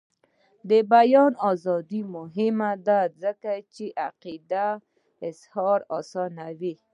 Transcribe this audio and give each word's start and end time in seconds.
د 0.69 0.71
بیان 0.93 1.33
ازادي 1.51 2.01
مهمه 2.15 2.71
ده 2.87 2.99
ځکه 3.23 3.51
چې 3.73 3.85
د 3.91 3.95
عقیدې 4.07 4.67
اظهار 5.29 5.79
اسانوي. 5.99 6.73